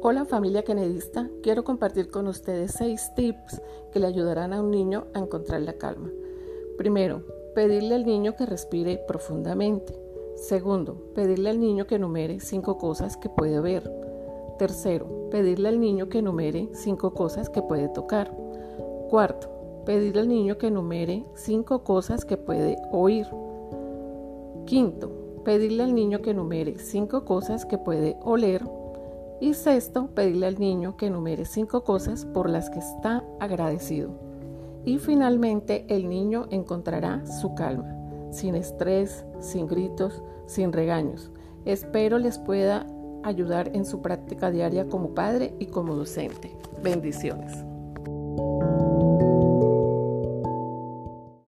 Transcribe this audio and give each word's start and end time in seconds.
Hola 0.00 0.24
familia 0.24 0.62
kennedista, 0.62 1.28
quiero 1.42 1.64
compartir 1.64 2.08
con 2.08 2.28
ustedes 2.28 2.70
seis 2.70 3.10
tips 3.16 3.60
que 3.90 3.98
le 3.98 4.06
ayudarán 4.06 4.52
a 4.52 4.62
un 4.62 4.70
niño 4.70 5.06
a 5.12 5.18
encontrar 5.18 5.60
la 5.62 5.72
calma. 5.72 6.08
Primero, 6.76 7.24
pedirle 7.56 7.96
al 7.96 8.06
niño 8.06 8.36
que 8.36 8.46
respire 8.46 9.00
profundamente. 9.08 9.98
Segundo, 10.36 11.10
pedirle 11.16 11.50
al 11.50 11.58
niño 11.58 11.88
que 11.88 11.96
enumere 11.96 12.38
cinco 12.38 12.78
cosas 12.78 13.16
que 13.16 13.28
puede 13.28 13.58
ver. 13.58 13.90
Tercero, 14.56 15.30
pedirle 15.32 15.68
al 15.68 15.80
niño 15.80 16.08
que 16.08 16.18
enumere 16.18 16.68
cinco 16.74 17.12
cosas 17.12 17.50
que 17.50 17.62
puede 17.62 17.88
tocar. 17.88 18.32
Cuarto, 19.10 19.82
pedirle 19.84 20.20
al 20.20 20.28
niño 20.28 20.58
que 20.58 20.68
enumere 20.68 21.24
cinco 21.34 21.82
cosas 21.82 22.24
que 22.24 22.36
puede 22.36 22.76
oír. 22.92 23.26
Quinto, 24.64 25.10
pedirle 25.44 25.82
al 25.82 25.92
niño 25.92 26.22
que 26.22 26.30
enumere 26.30 26.78
cinco 26.78 27.24
cosas 27.24 27.66
que 27.66 27.78
puede 27.78 28.16
oler 28.22 28.77
y 29.40 29.54
sexto, 29.54 30.08
pedirle 30.14 30.46
al 30.46 30.58
niño 30.58 30.96
que 30.96 31.06
enumere 31.06 31.44
cinco 31.44 31.84
cosas 31.84 32.24
por 32.24 32.48
las 32.48 32.70
que 32.70 32.78
está 32.78 33.24
agradecido. 33.40 34.10
Y 34.84 34.98
finalmente 34.98 35.84
el 35.88 36.08
niño 36.08 36.46
encontrará 36.50 37.26
su 37.26 37.54
calma, 37.54 37.94
sin 38.30 38.54
estrés, 38.54 39.24
sin 39.40 39.66
gritos, 39.66 40.22
sin 40.46 40.72
regaños. 40.72 41.30
Espero 41.64 42.18
les 42.18 42.38
pueda 42.38 42.86
ayudar 43.22 43.70
en 43.74 43.84
su 43.84 44.00
práctica 44.00 44.50
diaria 44.50 44.88
como 44.88 45.14
padre 45.14 45.54
y 45.58 45.66
como 45.66 45.94
docente. 45.94 46.56
Bendiciones. 46.82 47.64